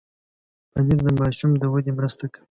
پنېر 0.71 0.99
د 1.05 1.07
ماشوم 1.19 1.51
د 1.57 1.63
ودې 1.73 1.91
مرسته 1.97 2.23
کوي. 2.33 2.39